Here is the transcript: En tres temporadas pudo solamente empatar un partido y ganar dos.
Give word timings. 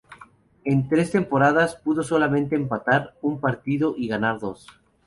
En 0.63 0.89
tres 0.89 1.11
temporadas 1.11 1.75
pudo 1.75 2.01
solamente 2.01 2.55
empatar 2.55 3.13
un 3.21 3.39
partido 3.39 3.93
y 3.95 4.07
ganar 4.07 4.39
dos. 4.39 4.65